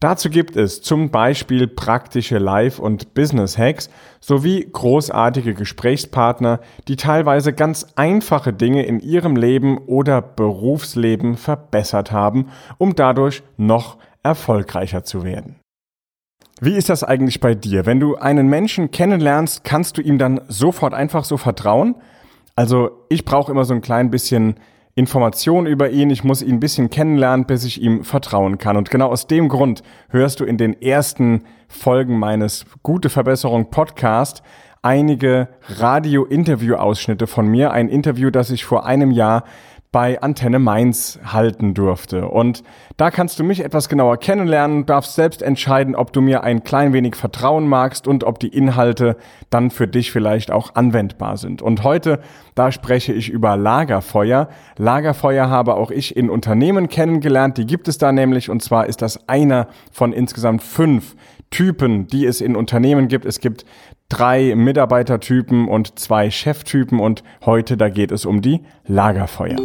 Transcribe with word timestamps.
Dazu 0.00 0.30
gibt 0.30 0.56
es 0.56 0.80
zum 0.80 1.10
Beispiel 1.10 1.68
praktische 1.68 2.38
Live- 2.38 2.78
und 2.78 3.12
Business-Hacks 3.12 3.90
sowie 4.18 4.66
großartige 4.72 5.52
Gesprächspartner, 5.52 6.60
die 6.88 6.96
teilweise 6.96 7.52
ganz 7.52 7.86
einfache 7.96 8.54
Dinge 8.54 8.86
in 8.86 9.00
ihrem 9.00 9.36
Leben 9.36 9.76
oder 9.76 10.22
Berufsleben 10.22 11.36
verbessert 11.36 12.12
haben, 12.12 12.46
um 12.78 12.94
dadurch 12.94 13.42
noch 13.58 13.98
erfolgreicher 14.22 15.04
zu 15.04 15.22
werden. 15.22 15.56
Wie 16.62 16.76
ist 16.76 16.88
das 16.88 17.04
eigentlich 17.04 17.40
bei 17.40 17.54
dir? 17.54 17.84
Wenn 17.84 18.00
du 18.00 18.16
einen 18.16 18.48
Menschen 18.48 18.90
kennenlernst, 18.90 19.64
kannst 19.64 19.98
du 19.98 20.02
ihm 20.02 20.16
dann 20.16 20.40
sofort 20.48 20.94
einfach 20.94 21.24
so 21.24 21.36
vertrauen? 21.36 21.94
Also 22.56 23.04
ich 23.10 23.26
brauche 23.26 23.52
immer 23.52 23.64
so 23.64 23.74
ein 23.74 23.82
klein 23.82 24.10
bisschen 24.10 24.56
Information 25.00 25.64
über 25.64 25.88
ihn. 25.88 26.10
Ich 26.10 26.24
muss 26.24 26.42
ihn 26.42 26.56
ein 26.56 26.60
bisschen 26.60 26.90
kennenlernen, 26.90 27.46
bis 27.46 27.64
ich 27.64 27.80
ihm 27.80 28.04
vertrauen 28.04 28.58
kann. 28.58 28.76
Und 28.76 28.90
genau 28.90 29.08
aus 29.08 29.26
dem 29.26 29.48
Grund 29.48 29.82
hörst 30.10 30.40
du 30.40 30.44
in 30.44 30.58
den 30.58 30.80
ersten 30.80 31.44
Folgen 31.68 32.18
meines 32.18 32.66
Gute 32.82 33.08
Verbesserung 33.08 33.70
Podcast 33.70 34.42
einige 34.82 35.48
Radio-Interview-Ausschnitte 35.68 37.26
von 37.26 37.46
mir. 37.46 37.70
Ein 37.72 37.88
Interview, 37.88 38.30
das 38.30 38.50
ich 38.50 38.66
vor 38.66 38.84
einem 38.84 39.10
Jahr 39.10 39.44
bei 39.92 40.22
Antenne 40.22 40.60
Mainz 40.60 41.18
halten 41.24 41.74
durfte. 41.74 42.28
Und 42.28 42.62
da 42.96 43.10
kannst 43.10 43.40
du 43.40 43.44
mich 43.44 43.64
etwas 43.64 43.88
genauer 43.88 44.18
kennenlernen, 44.18 44.86
darfst 44.86 45.16
selbst 45.16 45.42
entscheiden, 45.42 45.96
ob 45.96 46.12
du 46.12 46.20
mir 46.20 46.44
ein 46.44 46.62
klein 46.62 46.92
wenig 46.92 47.16
vertrauen 47.16 47.66
magst 47.66 48.06
und 48.06 48.22
ob 48.22 48.38
die 48.38 48.48
Inhalte 48.48 49.16
dann 49.50 49.70
für 49.70 49.88
dich 49.88 50.12
vielleicht 50.12 50.52
auch 50.52 50.76
anwendbar 50.76 51.36
sind. 51.36 51.60
Und 51.60 51.82
heute, 51.82 52.20
da 52.54 52.70
spreche 52.70 53.12
ich 53.12 53.30
über 53.30 53.56
Lagerfeuer. 53.56 54.48
Lagerfeuer 54.76 55.50
habe 55.50 55.74
auch 55.74 55.90
ich 55.90 56.16
in 56.16 56.30
Unternehmen 56.30 56.88
kennengelernt, 56.88 57.58
die 57.58 57.66
gibt 57.66 57.88
es 57.88 57.98
da 57.98 58.12
nämlich, 58.12 58.48
und 58.48 58.62
zwar 58.62 58.86
ist 58.86 59.02
das 59.02 59.28
einer 59.28 59.66
von 59.90 60.12
insgesamt 60.12 60.62
fünf 60.62 61.16
Typen, 61.50 62.06
die 62.06 62.26
es 62.26 62.40
in 62.40 62.54
Unternehmen 62.54 63.08
gibt. 63.08 63.24
Es 63.24 63.40
gibt 63.40 63.64
drei 64.10 64.54
Mitarbeitertypen 64.54 65.66
und 65.68 65.98
zwei 65.98 66.30
Cheftypen 66.30 67.00
und 67.00 67.24
heute 67.46 67.78
da 67.78 67.88
geht 67.88 68.12
es 68.12 68.26
um 68.26 68.42
die 68.42 68.60
Lagerfeuer. 68.86 69.56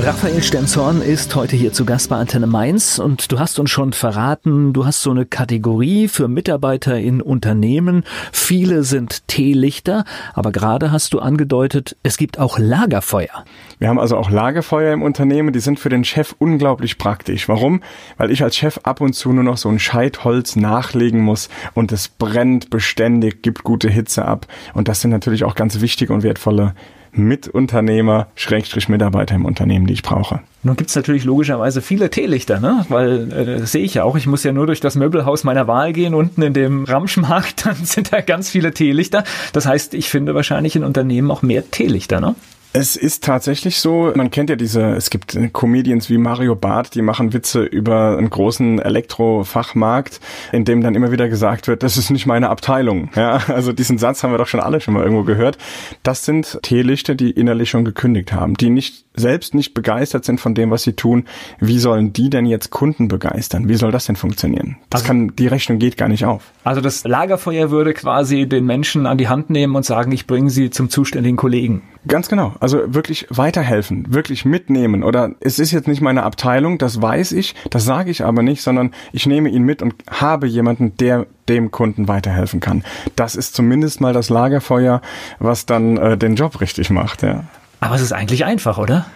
Raphael 0.00 0.42
Stenzhorn 0.42 1.02
ist 1.02 1.34
heute 1.34 1.56
hier 1.56 1.72
zu 1.72 1.84
Gast 1.84 2.08
bei 2.08 2.16
Antenne 2.16 2.46
Mainz 2.46 2.98
und 2.98 3.32
du 3.32 3.38
hast 3.40 3.58
uns 3.58 3.70
schon 3.70 3.92
verraten, 3.92 4.72
du 4.72 4.86
hast 4.86 5.02
so 5.02 5.10
eine 5.10 5.26
Kategorie 5.26 6.08
für 6.08 6.28
Mitarbeiter 6.28 6.98
in 6.98 7.20
Unternehmen. 7.20 8.04
Viele 8.32 8.84
sind 8.84 9.26
Teelichter, 9.28 10.04
aber 10.34 10.52
gerade 10.52 10.92
hast 10.92 11.12
du 11.14 11.18
angedeutet, 11.18 11.96
es 12.02 12.16
gibt 12.16 12.38
auch 12.38 12.58
Lagerfeuer. 12.58 13.44
Wir 13.78 13.88
haben 13.88 13.98
also 13.98 14.16
auch 14.16 14.30
Lagerfeuer 14.30 14.92
im 14.92 15.02
Unternehmen, 15.02 15.52
die 15.52 15.60
sind 15.60 15.80
für 15.80 15.88
den 15.88 16.04
Chef 16.04 16.34
unglaublich 16.38 16.96
praktisch. 16.96 17.48
Warum? 17.48 17.82
Weil 18.16 18.30
ich 18.30 18.42
als 18.42 18.56
Chef 18.56 18.78
ab 18.84 19.00
und 19.00 19.14
zu 19.14 19.32
nur 19.32 19.44
noch 19.44 19.58
so 19.58 19.68
ein 19.68 19.80
Scheitholz 19.80 20.56
nachlegen 20.56 21.20
muss 21.20 21.48
und 21.74 21.92
es 21.92 22.08
brennt 22.08 22.70
beständig, 22.70 23.42
gibt 23.42 23.64
gute 23.64 23.90
Hitze 23.90 24.24
ab 24.24 24.46
und 24.74 24.88
das 24.88 25.00
sind 25.00 25.10
natürlich 25.10 25.44
auch 25.44 25.54
ganz 25.54 25.80
wichtige 25.80 26.12
und 26.12 26.22
wertvolle 26.22 26.74
Mitunternehmer, 27.18 28.28
Schrägstrich 28.34 28.88
Mitarbeiter 28.88 29.34
im 29.34 29.44
Unternehmen, 29.44 29.86
die 29.86 29.94
ich 29.94 30.02
brauche. 30.02 30.40
Nun 30.62 30.76
gibt 30.76 30.90
es 30.90 30.96
natürlich 30.96 31.24
logischerweise 31.24 31.82
viele 31.82 32.10
Teelichter, 32.10 32.60
ne? 32.60 32.84
weil 32.88 33.32
äh, 33.32 33.66
sehe 33.66 33.84
ich 33.84 33.94
ja 33.94 34.04
auch. 34.04 34.16
Ich 34.16 34.26
muss 34.26 34.44
ja 34.44 34.52
nur 34.52 34.66
durch 34.66 34.80
das 34.80 34.94
Möbelhaus 34.94 35.44
meiner 35.44 35.66
Wahl 35.66 35.92
gehen, 35.92 36.14
unten 36.14 36.42
in 36.42 36.54
dem 36.54 36.84
Ramschmarkt, 36.84 37.66
dann 37.66 37.76
sind 37.76 38.12
da 38.12 38.20
ganz 38.20 38.50
viele 38.50 38.72
Teelichter. 38.72 39.24
Das 39.52 39.66
heißt, 39.66 39.94
ich 39.94 40.08
finde 40.08 40.34
wahrscheinlich 40.34 40.76
in 40.76 40.84
Unternehmen 40.84 41.30
auch 41.30 41.42
mehr 41.42 41.70
Teelichter. 41.70 42.20
Ne? 42.20 42.34
Es 42.74 42.96
ist 42.96 43.24
tatsächlich 43.24 43.80
so, 43.80 44.12
man 44.14 44.30
kennt 44.30 44.50
ja 44.50 44.56
diese, 44.56 44.90
es 44.90 45.08
gibt 45.08 45.38
Comedians 45.54 46.10
wie 46.10 46.18
Mario 46.18 46.54
Barth, 46.54 46.94
die 46.94 47.02
machen 47.02 47.32
Witze 47.32 47.62
über 47.64 48.18
einen 48.18 48.28
großen 48.28 48.78
Elektrofachmarkt, 48.78 50.20
in 50.52 50.66
dem 50.66 50.82
dann 50.82 50.94
immer 50.94 51.10
wieder 51.10 51.28
gesagt 51.28 51.66
wird, 51.66 51.82
das 51.82 51.96
ist 51.96 52.10
nicht 52.10 52.26
meine 52.26 52.50
Abteilung. 52.50 53.10
Ja, 53.16 53.40
also 53.48 53.72
diesen 53.72 53.96
Satz 53.96 54.22
haben 54.22 54.32
wir 54.32 54.38
doch 54.38 54.46
schon 54.46 54.60
alle 54.60 54.80
schon 54.80 54.94
mal 54.94 55.02
irgendwo 55.02 55.24
gehört. 55.24 55.56
Das 56.02 56.24
sind 56.26 56.58
Teelichter, 56.62 57.14
die 57.14 57.30
innerlich 57.30 57.70
schon 57.70 57.86
gekündigt 57.86 58.32
haben, 58.32 58.54
die 58.54 58.68
nicht 58.68 59.06
selbst 59.18 59.54
nicht 59.54 59.74
begeistert 59.74 60.24
sind 60.24 60.40
von 60.40 60.54
dem, 60.54 60.70
was 60.70 60.82
sie 60.82 60.92
tun. 60.92 61.24
Wie 61.58 61.78
sollen 61.78 62.12
die 62.12 62.30
denn 62.30 62.46
jetzt 62.46 62.70
Kunden 62.70 63.08
begeistern? 63.08 63.68
Wie 63.68 63.74
soll 63.74 63.90
das 63.90 64.06
denn 64.06 64.16
funktionieren? 64.16 64.76
Das 64.90 65.02
also, 65.02 65.08
kann, 65.08 65.32
die 65.36 65.46
Rechnung 65.46 65.78
geht 65.78 65.96
gar 65.96 66.08
nicht 66.08 66.24
auf. 66.24 66.52
Also 66.64 66.80
das 66.80 67.04
Lagerfeuer 67.04 67.70
würde 67.70 67.94
quasi 67.94 68.46
den 68.46 68.64
Menschen 68.66 69.06
an 69.06 69.18
die 69.18 69.28
Hand 69.28 69.50
nehmen 69.50 69.74
und 69.74 69.84
sagen, 69.84 70.12
ich 70.12 70.26
bringe 70.26 70.50
sie 70.50 70.70
zum 70.70 70.90
zuständigen 70.90 71.36
Kollegen. 71.36 71.82
Ganz 72.08 72.28
genau. 72.28 72.54
Also 72.58 72.94
wirklich 72.94 73.26
weiterhelfen, 73.28 74.12
wirklich 74.12 74.44
mitnehmen. 74.44 75.02
Oder 75.02 75.32
es 75.40 75.58
ist 75.58 75.72
jetzt 75.72 75.86
nicht 75.86 76.00
meine 76.00 76.22
Abteilung, 76.22 76.78
das 76.78 77.00
weiß 77.00 77.32
ich, 77.32 77.54
das 77.70 77.84
sage 77.84 78.10
ich 78.10 78.24
aber 78.24 78.42
nicht, 78.42 78.62
sondern 78.62 78.92
ich 79.12 79.26
nehme 79.26 79.50
ihn 79.50 79.62
mit 79.62 79.82
und 79.82 79.94
habe 80.10 80.46
jemanden, 80.46 80.96
der 80.96 81.26
dem 81.48 81.70
Kunden 81.70 82.08
weiterhelfen 82.08 82.60
kann. 82.60 82.82
Das 83.14 83.36
ist 83.36 83.54
zumindest 83.54 84.00
mal 84.00 84.14
das 84.14 84.30
Lagerfeuer, 84.30 85.02
was 85.38 85.66
dann 85.66 85.98
äh, 85.98 86.16
den 86.16 86.34
Job 86.34 86.60
richtig 86.60 86.90
macht. 86.90 87.22
Ja. 87.22 87.44
Aber 87.80 87.94
es 87.94 88.02
ist 88.02 88.12
eigentlich 88.12 88.44
einfach, 88.44 88.78
oder? 88.78 89.06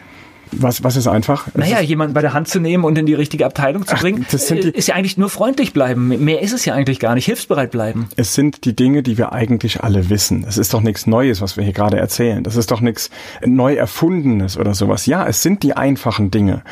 Was, 0.53 0.85
was 0.85 0.97
ist 0.97 1.07
einfach? 1.07 1.47
Naja, 1.55 1.81
jemanden 1.81 2.15
bei 2.15 2.21
der 2.21 2.33
Hand 2.35 2.49
zu 2.49 2.61
nehmen 2.61 2.85
und 2.85 2.97
in 2.99 3.07
die 3.07 3.15
richtige 3.15 3.47
Abteilung 3.47 3.87
zu 3.87 3.97
bringen, 3.97 4.27
Ach, 4.27 4.39
die, 4.49 4.59
ist 4.69 4.89
ja 4.89 4.95
eigentlich 4.95 5.17
nur 5.17 5.31
freundlich 5.31 5.73
bleiben. 5.73 6.09
Mehr 6.23 6.43
ist 6.43 6.53
es 6.53 6.65
ja 6.65 6.75
eigentlich 6.75 7.01
gar 7.01 7.15
nicht. 7.15 7.25
Hilfsbereit 7.25 7.71
bleiben. 7.71 8.09
Es 8.17 8.35
sind 8.35 8.65
die 8.65 8.77
Dinge, 8.77 9.03
die 9.03 9.19
wir 9.19 9.33
eigentlich 9.33 9.83
alle 9.83 10.11
wissen. 10.11 10.45
Es 10.47 10.59
ist 10.59 10.75
doch 10.75 10.83
nichts 10.83 11.07
Neues, 11.07 11.41
was 11.41 11.57
wir 11.57 11.65
hier 11.65 11.73
gerade 11.73 11.99
erzählen. 11.99 12.45
Das 12.45 12.57
ist 12.57 12.71
doch 12.71 12.81
nichts 12.81 13.11
neu 13.45 13.75
erfundenes 13.75 14.57
oder 14.57 14.75
sowas. 14.75 15.07
Ja, 15.07 15.27
es 15.27 15.43
sind 15.43 15.63
die 15.63 15.75
einfachen 15.75 16.31
Dinge. 16.31 16.63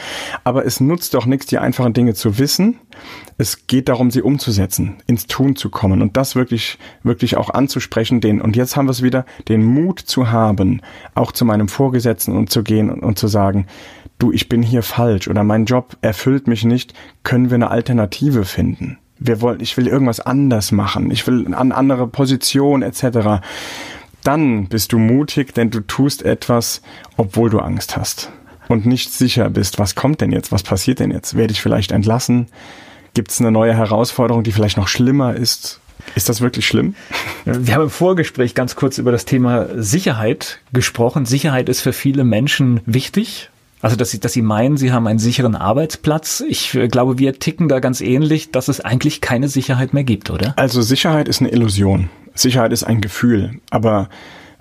Aber 0.45 0.67
es 0.67 0.81
nutzt 0.81 1.15
doch 1.15 1.27
nichts, 1.27 1.47
die 1.47 1.59
einfachen 1.59 1.93
Dinge 1.93 2.15
zu 2.15 2.39
wissen. 2.39 2.79
Es 3.39 3.67
geht 3.67 3.89
darum, 3.89 4.11
sie 4.11 4.23
umzusetzen, 4.23 4.97
ins 5.07 5.27
Tun 5.27 5.57
zu 5.57 5.71
kommen 5.71 6.03
und 6.03 6.17
das 6.17 6.37
wirklich, 6.37 6.79
wirklich 7.03 7.37
auch 7.37 7.51
anzusprechen, 7.51 8.21
den, 8.21 8.41
und 8.41 8.57
jetzt 8.57 8.77
haben 8.77 8.87
wir 8.87 8.93
es 8.93 9.03
wieder, 9.03 9.25
den 9.49 9.65
Mut 9.65 10.01
zu 10.01 10.31
haben, 10.31 10.83
auch 11.15 11.33
zu 11.33 11.45
meinem 11.45 11.69
Vorgesetzten 11.69 12.37
und 12.37 12.51
zu 12.51 12.63
gehen 12.63 12.91
und, 12.91 13.03
und 13.03 13.19
zu 13.19 13.29
sagen, 13.29 13.67
du, 14.19 14.33
ich 14.33 14.49
bin 14.49 14.63
hier 14.63 14.83
falsch 14.83 15.29
oder 15.29 15.45
mein 15.45 15.65
Job 15.65 15.97
erfüllt 16.03 16.47
mich 16.47 16.65
nicht, 16.65 16.95
können 17.23 17.51
wir 17.51 17.57
eine 17.57 17.71
Alternative 17.71 18.45
finden? 18.45 18.99
Wir 19.19 19.41
wollen, 19.41 19.61
ich 19.61 19.77
will 19.77 19.87
irgendwas 19.87 20.21
anders 20.21 20.73
machen, 20.73 21.11
ich 21.11 21.27
will 21.27 21.47
eine 21.47 21.75
andere 21.75 22.07
Position 22.07 22.83
etc. 22.83 23.43
Dann 24.25 24.69
bist 24.69 24.93
du 24.93 24.99
mutig, 24.99 25.55
denn 25.55 25.71
du 25.71 25.81
tust 25.81 26.23
etwas, 26.23 26.83
obwohl 27.17 27.51
du 27.51 27.59
Angst 27.59 27.97
hast 27.97 28.31
und 28.71 28.87
nicht 28.87 29.13
sicher 29.13 29.51
bist, 29.51 29.79
was 29.81 29.97
kommt 29.97 30.21
denn 30.21 30.31
jetzt, 30.31 30.53
was 30.53 30.63
passiert 30.63 31.01
denn 31.01 31.11
jetzt? 31.11 31.37
Werde 31.37 31.53
ich 31.53 31.61
vielleicht 31.61 31.91
entlassen? 31.91 32.47
Gibt 33.15 33.33
es 33.33 33.41
eine 33.41 33.51
neue 33.51 33.75
Herausforderung, 33.75 34.45
die 34.45 34.53
vielleicht 34.53 34.77
noch 34.77 34.87
schlimmer 34.87 35.35
ist? 35.35 35.81
Ist 36.15 36.29
das 36.29 36.41
wirklich 36.41 36.67
schlimm? 36.67 36.95
Wir 37.45 37.75
haben 37.75 37.83
im 37.83 37.91
Vorgespräch 37.91 38.55
ganz 38.55 38.77
kurz 38.77 38.99
über 38.99 39.11
das 39.11 39.25
Thema 39.25 39.67
Sicherheit 39.77 40.61
gesprochen. 40.73 41.27
Sicherheit 41.27 41.69
ist 41.69 41.81
für 41.81 41.93
viele 41.93 42.23
Menschen 42.23 42.81
wichtig. 42.87 43.51
Also, 43.83 43.97
dass 43.97 44.11
sie, 44.11 44.21
dass 44.21 44.35
sie 44.35 44.43
meinen, 44.43 44.77
sie 44.77 44.93
haben 44.93 45.07
einen 45.07 45.19
sicheren 45.19 45.57
Arbeitsplatz. 45.57 46.45
Ich 46.47 46.75
äh, 46.75 46.87
glaube, 46.87 47.19
wir 47.19 47.39
ticken 47.39 47.69
da 47.69 47.81
ganz 47.81 48.01
ähnlich, 48.01 48.53
dass 48.53 48.69
es 48.69 48.81
eigentlich 48.81 49.21
keine 49.21 49.49
Sicherheit 49.49 49.95
mehr 49.95 50.05
gibt, 50.05 50.31
oder? 50.31 50.53
Also, 50.57 50.83
Sicherheit 50.83 51.29
ist 51.29 51.41
eine 51.41 51.51
Illusion. 51.51 52.11
Sicherheit 52.35 52.73
ist 52.73 52.85
ein 52.85 53.01
Gefühl. 53.01 53.59
Aber 53.71 54.11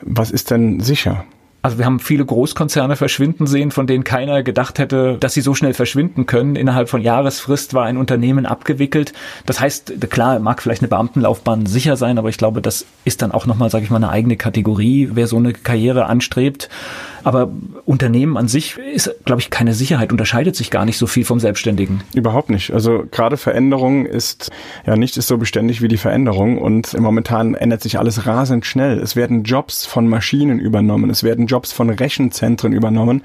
was 0.02 0.32
ist 0.32 0.52
denn 0.52 0.80
sicher? 0.80 1.26
Also 1.62 1.78
wir 1.78 1.86
haben 1.86 2.00
viele 2.00 2.26
Großkonzerne 2.26 2.96
verschwinden 2.96 3.46
sehen, 3.46 3.72
von 3.72 3.86
denen 3.86 4.06
keiner 4.06 4.44
gedacht 4.44 4.80
hätte, 4.80 5.18
dass 5.20 5.34
sie 5.34 5.42
so 5.42 5.54
schnell 5.56 5.74
verschwinden 5.74 6.26
können. 6.26 6.56
Innerhalb 6.56 6.88
von 6.88 7.02
Jahresfrist 7.02 7.74
war 7.74 7.84
ein 7.84 7.98
Unternehmen 7.98 8.46
abgewickelt. 8.46 9.12
Das 9.46 9.60
heißt, 9.60 10.10
klar, 10.10 10.40
mag 10.40 10.62
vielleicht 10.62 10.82
eine 10.82 10.88
Beamtenlaufbahn 10.88 11.66
sicher 11.66 11.98
sein, 11.98 12.18
aber 12.18 12.30
ich 12.30 12.38
glaube, 12.38 12.62
das 12.62 12.86
ist 13.04 13.22
dann 13.22 13.34
auch 13.34 13.46
nochmal, 13.46 13.70
sage 13.70 13.84
ich 13.84 13.90
mal, 13.90 13.98
eine 13.98 14.10
eigene 14.10 14.38
Kategorie, 14.38 15.10
wer 15.14 15.28
so 15.28 15.36
eine 15.36 15.52
Karriere 15.52 16.06
anstrebt. 16.06 16.70
Aber 17.24 17.52
Unternehmen 17.86 18.38
an 18.38 18.48
sich 18.48 18.78
ist, 18.78 19.14
glaube 19.26 19.42
ich, 19.42 19.50
keine 19.50 19.74
Sicherheit, 19.74 20.12
unterscheidet 20.12 20.56
sich 20.56 20.72
gar 20.72 20.86
nicht 20.86 20.98
so 20.98 21.08
viel 21.08 21.26
vom 21.26 21.40
Selbstständigen. 21.40 22.02
Überhaupt 22.14 22.50
nicht. 22.50 22.72
Also 22.72 23.04
gerade 23.12 23.38
Veränderung 23.38 24.06
ist, 24.06 24.52
ja, 24.86 24.96
nichts 24.96 25.18
ist 25.18 25.28
so 25.28 25.38
beständig 25.38 25.82
wie 25.82 25.88
die 25.88 25.98
Veränderung 25.98 26.58
und 26.58 26.98
momentan 27.00 27.56
ändert 27.56 27.82
sich 27.82 28.00
alles 28.00 28.26
rasend 28.26 28.66
schnell. 28.66 29.00
Es 29.00 29.16
werden 29.16 29.44
Jobs 29.44 29.86
von 29.86 30.08
Maschinen 30.08 30.60
übernommen, 30.60 31.10
es 31.10 31.24
werden 31.24 31.48
Jobs 31.48 31.72
von 31.72 31.90
Rechenzentren 31.90 32.74
übernommen. 32.74 33.24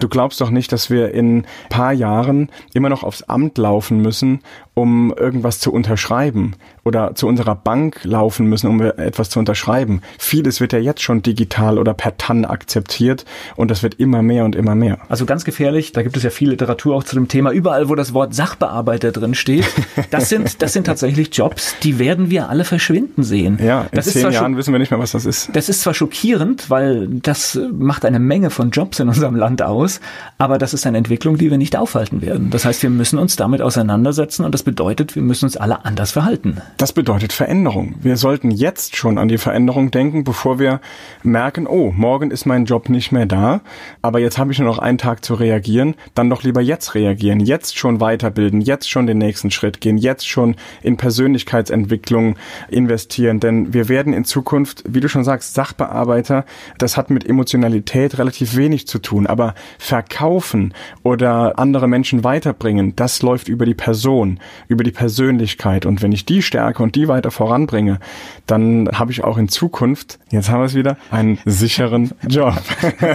Du 0.00 0.08
glaubst 0.08 0.40
doch 0.40 0.50
nicht, 0.50 0.72
dass 0.72 0.90
wir 0.90 1.12
in 1.12 1.46
paar 1.68 1.92
Jahren 1.92 2.50
immer 2.72 2.88
noch 2.88 3.02
aufs 3.02 3.22
Amt 3.22 3.58
laufen 3.58 4.00
müssen, 4.00 4.40
um 4.74 5.14
irgendwas 5.16 5.60
zu 5.60 5.72
unterschreiben 5.72 6.56
oder 6.84 7.14
zu 7.14 7.28
unserer 7.28 7.54
Bank 7.54 8.00
laufen 8.02 8.46
müssen, 8.46 8.68
um 8.68 8.80
etwas 8.80 9.30
zu 9.30 9.38
unterschreiben. 9.38 10.02
Vieles 10.18 10.60
wird 10.60 10.72
ja 10.72 10.80
jetzt 10.80 11.00
schon 11.00 11.22
digital 11.22 11.78
oder 11.78 11.94
per 11.94 12.16
TAN 12.16 12.44
akzeptiert 12.44 13.24
und 13.56 13.70
das 13.70 13.82
wird 13.84 13.94
immer 13.94 14.22
mehr 14.22 14.44
und 14.44 14.56
immer 14.56 14.74
mehr. 14.74 14.98
Also 15.08 15.26
ganz 15.26 15.44
gefährlich, 15.44 15.92
da 15.92 16.02
gibt 16.02 16.16
es 16.16 16.24
ja 16.24 16.30
viel 16.30 16.50
Literatur 16.50 16.96
auch 16.96 17.04
zu 17.04 17.14
dem 17.14 17.28
Thema. 17.28 17.52
Überall, 17.52 17.88
wo 17.88 17.94
das 17.94 18.14
Wort 18.14 18.34
Sachbearbeiter 18.34 19.12
drin 19.12 19.34
steht, 19.34 19.64
das 20.10 20.28
sind, 20.28 20.60
das 20.60 20.72
sind 20.72 20.84
tatsächlich 20.84 21.34
Jobs, 21.34 21.76
die 21.82 22.00
werden 22.00 22.30
wir 22.30 22.48
alle 22.48 22.64
verschwinden 22.64 23.22
sehen. 23.22 23.58
Ja, 23.62 23.82
in 23.82 23.88
das 23.92 24.06
zehn 24.06 24.30
Jahren 24.32 24.56
wissen 24.56 24.72
wir 24.72 24.80
nicht 24.80 24.90
mehr, 24.90 25.00
was 25.00 25.12
das 25.12 25.24
ist. 25.24 25.50
Das 25.54 25.68
ist 25.68 25.82
zwar 25.82 25.94
schockierend, 25.94 26.68
weil 26.68 27.06
das 27.08 27.58
macht 27.72 28.04
eine 28.04 28.18
Menge 28.18 28.50
von 28.50 28.70
Jobs 28.70 28.98
in 28.98 29.08
unserem 29.08 29.36
Land 29.36 29.62
aus, 29.62 30.00
aber 30.36 30.58
das 30.58 30.74
ist 30.74 30.84
eine 30.84 30.98
Entwicklung, 30.98 31.38
die 31.38 31.50
wir 31.50 31.58
nicht 31.58 31.76
aufhalten 31.76 32.22
werden. 32.22 32.50
Das 32.50 32.64
heißt, 32.64 32.82
wir 32.82 32.90
müssen 32.90 33.20
uns 33.20 33.36
damit 33.36 33.62
auseinandersetzen 33.62 34.44
und 34.44 34.52
das 34.52 34.63
bedeutet, 34.64 35.14
wir 35.14 35.22
müssen 35.22 35.44
uns 35.44 35.56
alle 35.56 35.84
anders 35.84 36.12
verhalten. 36.12 36.60
Das 36.76 36.92
bedeutet 36.92 37.32
Veränderung. 37.32 37.94
Wir 38.00 38.16
sollten 38.16 38.50
jetzt 38.50 38.96
schon 38.96 39.18
an 39.18 39.28
die 39.28 39.38
Veränderung 39.38 39.90
denken, 39.90 40.24
bevor 40.24 40.58
wir 40.58 40.80
merken, 41.22 41.66
oh, 41.66 41.92
morgen 41.94 42.30
ist 42.30 42.46
mein 42.46 42.64
Job 42.64 42.88
nicht 42.88 43.12
mehr 43.12 43.26
da, 43.26 43.60
aber 44.02 44.18
jetzt 44.18 44.38
habe 44.38 44.52
ich 44.52 44.58
nur 44.58 44.68
noch 44.68 44.78
einen 44.78 44.98
Tag 44.98 45.24
zu 45.24 45.34
reagieren, 45.34 45.94
dann 46.14 46.30
doch 46.30 46.42
lieber 46.42 46.60
jetzt 46.60 46.94
reagieren, 46.94 47.40
jetzt 47.40 47.78
schon 47.78 48.00
weiterbilden, 48.00 48.60
jetzt 48.60 48.90
schon 48.90 49.06
den 49.06 49.18
nächsten 49.18 49.50
Schritt 49.50 49.80
gehen, 49.80 49.98
jetzt 49.98 50.26
schon 50.26 50.56
in 50.82 50.96
Persönlichkeitsentwicklung 50.96 52.36
investieren, 52.68 53.40
denn 53.40 53.72
wir 53.72 53.88
werden 53.88 54.12
in 54.12 54.24
Zukunft, 54.24 54.82
wie 54.88 55.00
du 55.00 55.08
schon 55.08 55.24
sagst, 55.24 55.54
Sachbearbeiter, 55.54 56.44
das 56.78 56.96
hat 56.96 57.10
mit 57.10 57.28
Emotionalität 57.28 58.18
relativ 58.18 58.56
wenig 58.56 58.86
zu 58.86 58.98
tun, 58.98 59.26
aber 59.26 59.54
verkaufen 59.78 60.74
oder 61.02 61.58
andere 61.58 61.88
Menschen 61.88 62.24
weiterbringen, 62.24 62.96
das 62.96 63.22
läuft 63.22 63.48
über 63.48 63.66
die 63.66 63.74
Person, 63.74 64.40
über 64.68 64.84
die 64.84 64.90
Persönlichkeit 64.90 65.86
und 65.86 66.02
wenn 66.02 66.12
ich 66.12 66.24
die 66.24 66.42
stärke 66.42 66.82
und 66.82 66.94
die 66.94 67.08
weiter 67.08 67.30
voranbringe, 67.30 67.98
dann 68.46 68.88
habe 68.92 69.12
ich 69.12 69.24
auch 69.24 69.38
in 69.38 69.48
Zukunft, 69.48 70.18
jetzt 70.30 70.50
haben 70.50 70.60
wir 70.60 70.66
es 70.66 70.74
wieder, 70.74 70.96
einen 71.10 71.38
sicheren 71.44 72.12
Job. 72.28 72.60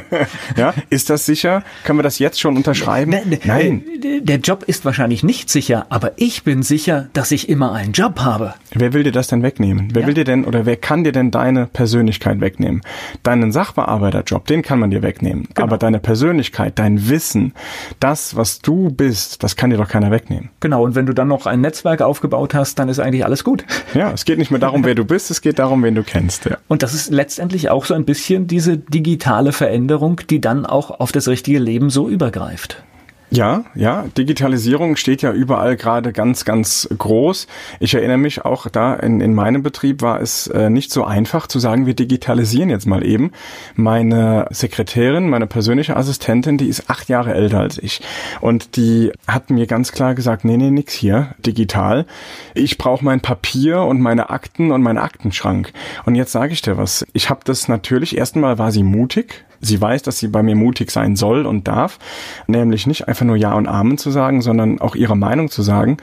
ja, 0.57 0.74
ist 0.89 1.09
das 1.09 1.25
sicher? 1.25 1.63
Können 1.83 2.00
wir 2.00 2.03
das 2.03 2.19
jetzt 2.19 2.39
schon 2.39 2.57
unterschreiben? 2.57 3.12
Nein. 3.12 3.39
Nein. 3.44 3.83
Der 4.21 4.38
Job 4.38 4.63
ist 4.63 4.86
wahrscheinlich 4.86 5.24
nicht 5.24 5.50
sicher, 5.50 5.86
aber 5.89 6.13
ich 6.18 6.44
bin 6.44 6.63
sicher, 6.63 7.09
dass 7.13 7.31
ich 7.31 7.50
immer 7.50 7.74
einen 7.74 7.94
Job 7.94 8.19
habe. 8.19 8.53
Wer 8.74 8.94
will 8.94 9.03
dir 9.03 9.12
das 9.12 9.27
denn 9.27 9.44
wegnehmen? 9.44 9.89
Wer 9.94 10.01
ja. 10.01 10.07
will 10.07 10.13
dir 10.13 10.24
denn 10.24 10.45
oder 10.45 10.65
wer 10.65 10.75
kann 10.75 11.03
dir 11.03 11.12
denn 11.12 11.31
deine 11.31 11.65
Persönlichkeit 11.68 12.42
wegnehmen? 12.42 12.81
Deinen 13.24 13.51
Sachbearbeiterjob, 13.51 14.45
den 14.45 14.62
kann 14.62 14.80
man 14.80 14.92
dir 14.92 15.01
wegnehmen. 15.01 15.47
Genau. 15.53 15.68
Aber 15.68 15.77
deine 15.77 16.00
Persönlichkeit, 16.00 16.77
dein 16.80 17.09
Wissen, 17.09 17.53
das, 18.00 18.35
was 18.35 18.59
du 18.59 18.89
bist, 18.89 19.44
das 19.44 19.56
kann 19.56 19.69
dir 19.69 19.77
doch 19.77 19.88
keiner 19.88 20.12
wegnehmen. 20.12 20.50
Genau. 20.59 20.83
Und 20.83 20.95
wenn 20.95 21.06
du 21.06 21.13
dann 21.13 21.27
noch 21.29 21.45
ein 21.45 21.61
Netzwerk 21.61 22.01
aufgebaut 22.01 22.53
hast, 22.53 22.77
dann 22.79 22.89
ist 22.89 22.99
eigentlich 22.99 23.23
alles 23.23 23.43
gut. 23.43 23.65
Ja, 23.95 24.11
es 24.11 24.23
geht 24.23 24.37
nicht 24.37 24.51
mehr 24.51 24.59
darum, 24.59 24.85
wer 24.85 24.93
du 24.93 25.03
bist, 25.03 25.31
es 25.31 25.41
geht 25.41 25.57
darum, 25.57 25.81
wen 25.83 25.95
du 25.95 26.03
kennst. 26.03 26.45
Ja. 26.45 26.57
Und 26.67 26.83
das 26.83 26.93
ist 26.93 27.09
letztendlich 27.09 27.69
auch 27.69 27.85
so 27.85 27.95
ein 27.95 28.05
bisschen 28.05 28.45
diese 28.45 28.77
digitale 28.77 29.51
Veränderung, 29.51 30.21
die 30.29 30.39
dann 30.39 30.65
auch 30.65 30.99
auf 30.99 31.11
das 31.11 31.27
richtige 31.27 31.57
Leben 31.57 31.89
so 31.89 32.07
übergreift. 32.07 32.83
Ja, 33.31 33.65
ja, 33.75 34.05
Digitalisierung 34.17 34.95
steht 34.95 35.21
ja 35.21 35.31
überall 35.31 35.77
gerade 35.77 36.13
ganz, 36.13 36.45
ganz 36.45 36.89
groß. 36.97 37.45
Ich 37.79 37.93
erinnere 37.93 38.17
mich 38.17 38.43
auch 38.43 38.67
da 38.69 38.95
in, 38.95 39.21
in 39.21 39.35
meinem 39.35 39.61
Betrieb 39.61 40.01
war 40.01 40.19
es 40.19 40.47
äh, 40.47 40.71
nicht 40.71 40.91
so 40.91 41.03
einfach 41.03 41.45
zu 41.45 41.59
sagen, 41.59 41.85
wir 41.85 41.93
digitalisieren 41.93 42.71
jetzt 42.71 42.87
mal 42.87 43.05
eben. 43.05 43.31
Meine 43.75 44.47
Sekretärin, 44.49 45.29
meine 45.29 45.45
persönliche 45.45 45.95
Assistentin, 45.95 46.57
die 46.57 46.67
ist 46.67 46.89
acht 46.89 47.07
Jahre 47.07 47.35
älter 47.35 47.59
als 47.59 47.77
ich 47.77 48.01
und 48.41 48.75
die 48.77 49.11
hat 49.27 49.51
mir 49.51 49.67
ganz 49.67 49.91
klar 49.91 50.15
gesagt, 50.15 50.43
nee, 50.43 50.57
nee, 50.57 50.71
nix 50.71 50.95
hier, 50.95 51.35
digital. 51.45 52.07
Ich 52.55 52.79
brauche 52.79 53.05
mein 53.05 53.21
Papier 53.21 53.81
und 53.81 54.01
meine 54.01 54.31
Akten 54.31 54.71
und 54.71 54.81
meinen 54.81 54.97
Aktenschrank. 54.97 55.71
Und 56.05 56.15
jetzt 56.15 56.31
sage 56.31 56.53
ich 56.53 56.63
dir 56.63 56.77
was. 56.77 57.05
Ich 57.13 57.29
habe 57.29 57.41
das 57.43 57.67
natürlich, 57.67 58.17
erstmal 58.17 58.57
war 58.57 58.71
sie 58.71 58.83
mutig, 58.83 59.45
Sie 59.61 59.79
weiß, 59.79 60.03
dass 60.03 60.19
sie 60.19 60.27
bei 60.27 60.41
mir 60.41 60.55
mutig 60.55 60.91
sein 60.91 61.15
soll 61.15 61.45
und 61.45 61.67
darf, 61.67 61.99
nämlich 62.47 62.87
nicht 62.87 63.07
einfach 63.07 63.19
nur 63.25 63.36
Ja 63.36 63.54
und 63.54 63.68
Amen 63.68 63.98
zu 63.98 64.12
sagen, 64.12 64.42
sondern 64.42 64.80
auch 64.80 64.95
ihre 64.95 65.16
Meinung 65.16 65.50
zu 65.50 65.62
sagen. 65.62 65.98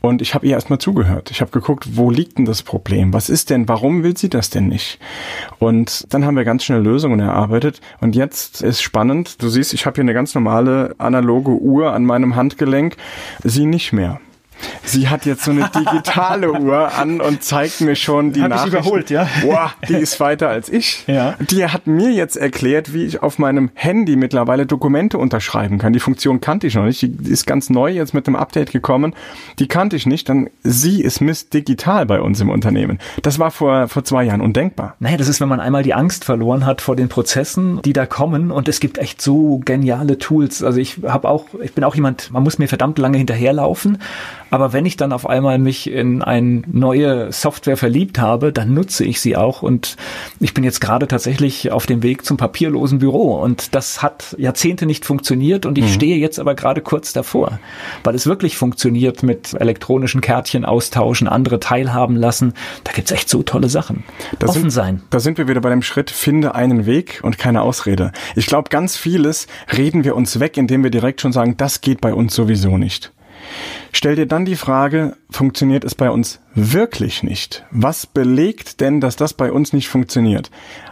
Und 0.00 0.22
ich 0.22 0.34
habe 0.34 0.46
ihr 0.46 0.52
erstmal 0.52 0.78
zugehört. 0.78 1.30
Ich 1.30 1.40
habe 1.40 1.50
geguckt, 1.50 1.96
wo 1.96 2.10
liegt 2.10 2.38
denn 2.38 2.44
das 2.44 2.62
Problem? 2.62 3.12
Was 3.12 3.28
ist 3.28 3.50
denn, 3.50 3.68
warum 3.68 4.02
will 4.02 4.16
sie 4.16 4.28
das 4.28 4.50
denn 4.50 4.68
nicht? 4.68 4.98
Und 5.58 6.12
dann 6.12 6.24
haben 6.24 6.36
wir 6.36 6.44
ganz 6.44 6.64
schnell 6.64 6.82
Lösungen 6.82 7.20
erarbeitet. 7.20 7.80
Und 8.00 8.16
jetzt 8.16 8.62
ist 8.62 8.82
spannend, 8.82 9.42
du 9.42 9.48
siehst, 9.48 9.74
ich 9.74 9.86
habe 9.86 9.96
hier 9.96 10.04
eine 10.04 10.14
ganz 10.14 10.34
normale 10.34 10.94
analoge 10.98 11.52
Uhr 11.52 11.92
an 11.92 12.04
meinem 12.04 12.36
Handgelenk, 12.36 12.96
sie 13.44 13.66
nicht 13.66 13.92
mehr. 13.92 14.20
Sie 14.84 15.08
hat 15.08 15.26
jetzt 15.26 15.44
so 15.44 15.50
eine 15.50 15.68
digitale 15.74 16.52
Uhr 16.52 16.92
an 16.94 17.20
und 17.20 17.42
zeigt 17.42 17.80
mir 17.80 17.96
schon 17.96 18.32
die 18.32 18.42
Hab 18.42 18.50
Nachrichten. 18.50 18.78
Ich 18.78 18.82
überholt, 18.86 19.10
ja. 19.10 19.28
Boah, 19.42 19.72
die 19.88 19.94
ist 19.94 20.18
weiter 20.20 20.48
als 20.48 20.68
ich. 20.68 21.04
Ja. 21.06 21.34
Die 21.38 21.64
hat 21.66 21.86
mir 21.86 22.10
jetzt 22.10 22.36
erklärt, 22.36 22.92
wie 22.92 23.04
ich 23.04 23.22
auf 23.22 23.38
meinem 23.38 23.70
Handy 23.74 24.16
mittlerweile 24.16 24.66
Dokumente 24.66 25.18
unterschreiben 25.18 25.78
kann. 25.78 25.92
Die 25.92 26.00
Funktion 26.00 26.40
kannte 26.40 26.66
ich 26.66 26.74
noch 26.74 26.84
nicht. 26.84 27.02
Die 27.02 27.30
ist 27.30 27.46
ganz 27.46 27.70
neu 27.70 27.90
jetzt 27.90 28.14
mit 28.14 28.26
dem 28.26 28.36
Update 28.36 28.72
gekommen. 28.72 29.14
Die 29.58 29.68
kannte 29.68 29.96
ich 29.96 30.06
nicht. 30.06 30.28
Dann 30.28 30.50
sie 30.62 31.02
ist 31.02 31.20
Miss 31.20 31.48
Digital 31.48 32.06
bei 32.06 32.20
uns 32.20 32.40
im 32.40 32.50
Unternehmen. 32.50 32.98
Das 33.22 33.38
war 33.38 33.50
vor, 33.50 33.88
vor 33.88 34.04
zwei 34.04 34.24
Jahren 34.24 34.40
undenkbar. 34.40 34.96
Naja, 34.98 35.16
das 35.16 35.28
ist, 35.28 35.40
wenn 35.40 35.48
man 35.48 35.60
einmal 35.60 35.82
die 35.82 35.94
Angst 35.94 36.24
verloren 36.24 36.66
hat 36.66 36.80
vor 36.80 36.96
den 36.96 37.08
Prozessen, 37.08 37.80
die 37.82 37.92
da 37.92 38.06
kommen. 38.06 38.50
Und 38.50 38.68
es 38.68 38.80
gibt 38.80 38.98
echt 38.98 39.22
so 39.22 39.60
geniale 39.64 40.18
Tools. 40.18 40.62
Also 40.62 40.78
ich 40.78 40.98
habe 41.06 41.28
auch, 41.28 41.46
ich 41.62 41.72
bin 41.72 41.84
auch 41.84 41.94
jemand, 41.94 42.30
man 42.30 42.42
muss 42.42 42.58
mir 42.58 42.68
verdammt 42.68 42.98
lange 42.98 43.18
hinterherlaufen. 43.18 43.98
Aber 44.50 44.72
wenn 44.72 44.84
ich 44.84 44.96
dann 44.96 45.12
auf 45.12 45.28
einmal 45.28 45.58
mich 45.58 45.90
in 45.90 46.22
eine 46.22 46.62
neue 46.66 47.32
Software 47.32 47.76
verliebt 47.76 48.18
habe, 48.18 48.52
dann 48.52 48.74
nutze 48.74 49.04
ich 49.04 49.20
sie 49.20 49.36
auch. 49.36 49.62
Und 49.62 49.96
ich 50.40 50.54
bin 50.54 50.64
jetzt 50.64 50.80
gerade 50.80 51.06
tatsächlich 51.08 51.70
auf 51.70 51.86
dem 51.86 52.02
Weg 52.02 52.24
zum 52.24 52.36
papierlosen 52.36 52.98
Büro. 52.98 53.40
Und 53.40 53.74
das 53.74 54.02
hat 54.02 54.34
Jahrzehnte 54.38 54.86
nicht 54.86 55.04
funktioniert. 55.04 55.66
Und 55.66 55.78
ich 55.78 55.84
mhm. 55.84 55.90
stehe 55.90 56.16
jetzt 56.16 56.38
aber 56.38 56.54
gerade 56.54 56.80
kurz 56.80 57.12
davor, 57.12 57.60
weil 58.04 58.14
es 58.14 58.26
wirklich 58.26 58.56
funktioniert 58.56 59.22
mit 59.22 59.54
elektronischen 59.54 60.20
Kärtchen 60.20 60.64
austauschen, 60.64 61.28
andere 61.28 61.60
teilhaben 61.60 62.16
lassen. 62.16 62.54
Da 62.84 62.92
gibt's 62.92 63.12
echt 63.12 63.28
so 63.28 63.42
tolle 63.42 63.68
Sachen. 63.68 64.04
Da 64.38 64.48
Offen 64.48 64.62
sind, 64.62 64.70
sein. 64.70 65.02
Da 65.10 65.20
sind 65.20 65.38
wir 65.38 65.48
wieder 65.48 65.60
bei 65.60 65.70
dem 65.70 65.82
Schritt, 65.82 66.10
finde 66.10 66.54
einen 66.54 66.86
Weg 66.86 67.20
und 67.22 67.38
keine 67.38 67.62
Ausrede. 67.62 68.12
Ich 68.34 68.46
glaube, 68.46 68.68
ganz 68.70 68.96
vieles 68.96 69.46
reden 69.76 70.04
wir 70.04 70.16
uns 70.16 70.40
weg, 70.40 70.56
indem 70.56 70.82
wir 70.82 70.90
direkt 70.90 71.20
schon 71.20 71.32
sagen, 71.32 71.56
das 71.56 71.80
geht 71.80 72.00
bei 72.00 72.12
uns 72.12 72.34
sowieso 72.34 72.76
nicht. 72.76 73.12
Stell 73.92 74.16
dir 74.16 74.26
dann 74.26 74.44
die 74.44 74.56
Frage, 74.56 75.16
funktioniert 75.30 75.84
es 75.84 75.94
bei 75.94 76.10
uns 76.10 76.40
wirklich 76.54 77.22
nicht? 77.22 77.64
Was 77.70 78.06
belegt 78.06 78.80
denn, 78.80 79.00
dass 79.00 79.16
das 79.16 79.34
bei 79.34 79.52
uns 79.52 79.72
nicht 79.72 79.88
funktioniert? 79.88 80.50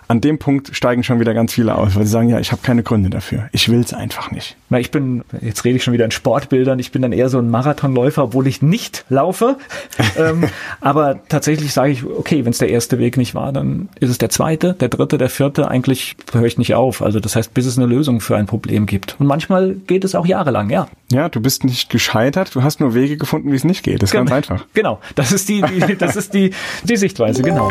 An 0.08 0.22
dem 0.22 0.38
Punkt 0.38 0.74
steigen 0.74 1.04
schon 1.04 1.20
wieder 1.20 1.34
ganz 1.34 1.52
viele 1.52 1.74
aus, 1.74 1.94
weil 1.94 2.04
sie 2.04 2.10
sagen, 2.10 2.30
ja, 2.30 2.40
ich 2.40 2.50
habe 2.50 2.62
keine 2.62 2.82
Gründe 2.82 3.10
dafür. 3.10 3.50
Ich 3.52 3.68
will 3.68 3.80
es 3.80 3.92
einfach 3.92 4.30
nicht. 4.30 4.56
Weil 4.70 4.80
ich 4.80 4.90
bin, 4.90 5.22
jetzt 5.42 5.64
rede 5.64 5.76
ich 5.76 5.84
schon 5.84 5.92
wieder 5.92 6.06
in 6.06 6.10
Sportbildern, 6.10 6.78
ich 6.78 6.92
bin 6.92 7.02
dann 7.02 7.12
eher 7.12 7.28
so 7.28 7.38
ein 7.38 7.50
Marathonläufer, 7.50 8.24
obwohl 8.24 8.46
ich 8.46 8.62
nicht 8.62 9.04
laufe. 9.10 9.58
ähm, 10.18 10.44
aber 10.80 11.20
tatsächlich 11.28 11.74
sage 11.74 11.92
ich, 11.92 12.04
okay, 12.04 12.46
wenn 12.46 12.52
es 12.52 12.58
der 12.58 12.70
erste 12.70 12.98
Weg 12.98 13.18
nicht 13.18 13.34
war, 13.34 13.52
dann 13.52 13.90
ist 14.00 14.08
es 14.08 14.16
der 14.16 14.30
zweite, 14.30 14.72
der 14.72 14.88
dritte, 14.88 15.18
der 15.18 15.28
vierte. 15.28 15.70
Eigentlich 15.70 16.16
höre 16.32 16.44
ich 16.44 16.56
nicht 16.56 16.74
auf. 16.74 17.02
Also 17.02 17.20
das 17.20 17.36
heißt, 17.36 17.52
bis 17.52 17.66
es 17.66 17.76
eine 17.76 17.86
Lösung 17.86 18.20
für 18.20 18.36
ein 18.36 18.46
Problem 18.46 18.86
gibt. 18.86 19.16
Und 19.18 19.26
manchmal 19.26 19.74
geht 19.74 20.04
es 20.04 20.14
auch 20.14 20.26
jahrelang, 20.26 20.70
ja. 20.70 20.88
Ja, 21.12 21.28
du 21.28 21.40
bist 21.40 21.64
nicht 21.64 21.90
gescheitert, 21.90 22.54
du 22.54 22.62
hast 22.62 22.80
nur 22.80 22.94
Wege 22.94 23.18
gefunden, 23.18 23.52
wie 23.52 23.56
es 23.56 23.64
nicht 23.64 23.82
geht. 23.82 24.02
Das 24.02 24.08
ist 24.08 24.12
genau, 24.12 24.24
ganz 24.24 24.50
einfach. 24.50 24.66
Genau, 24.72 25.00
das 25.16 25.32
ist 25.32 25.48
die, 25.50 25.62
die 25.62 25.96
das 25.96 26.16
ist 26.16 26.32
die, 26.32 26.52
die 26.84 26.96
Sichtweise, 26.96 27.42
genau. 27.42 27.70